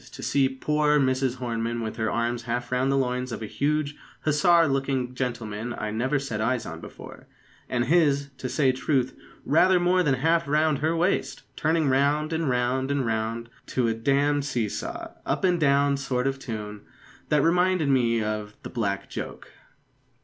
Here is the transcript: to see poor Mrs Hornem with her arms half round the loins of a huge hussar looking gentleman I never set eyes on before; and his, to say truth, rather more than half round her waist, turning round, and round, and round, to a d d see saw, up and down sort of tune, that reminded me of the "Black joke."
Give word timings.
to 0.11 0.23
see 0.23 0.49
poor 0.49 0.99
Mrs 0.99 1.35
Hornem 1.37 1.83
with 1.83 1.97
her 1.97 2.09
arms 2.09 2.41
half 2.49 2.71
round 2.71 2.91
the 2.91 2.97
loins 2.97 3.31
of 3.31 3.43
a 3.43 3.45
huge 3.45 3.95
hussar 4.21 4.67
looking 4.67 5.13
gentleman 5.13 5.75
I 5.77 5.91
never 5.91 6.17
set 6.17 6.41
eyes 6.41 6.65
on 6.65 6.79
before; 6.79 7.27
and 7.69 7.85
his, 7.85 8.31
to 8.39 8.49
say 8.49 8.71
truth, 8.71 9.13
rather 9.45 9.79
more 9.79 10.01
than 10.01 10.15
half 10.15 10.47
round 10.47 10.79
her 10.79 10.95
waist, 10.95 11.43
turning 11.55 11.87
round, 11.87 12.33
and 12.33 12.49
round, 12.49 12.89
and 12.89 13.05
round, 13.05 13.47
to 13.67 13.87
a 13.87 13.93
d 13.93 14.11
d 14.11 14.41
see 14.41 14.67
saw, 14.69 15.09
up 15.23 15.43
and 15.43 15.59
down 15.59 15.97
sort 15.97 16.25
of 16.25 16.39
tune, 16.39 16.81
that 17.29 17.43
reminded 17.43 17.87
me 17.87 18.23
of 18.23 18.55
the 18.63 18.71
"Black 18.71 19.07
joke." 19.07 19.49